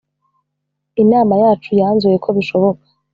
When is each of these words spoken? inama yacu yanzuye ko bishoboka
inama 1.03 1.33
yacu 1.43 1.69
yanzuye 1.81 2.17
ko 2.23 2.29
bishoboka 2.37 2.85